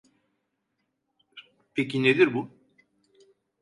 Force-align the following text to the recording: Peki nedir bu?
Peki 1.75 2.03
nedir 2.03 2.33
bu? 2.33 2.51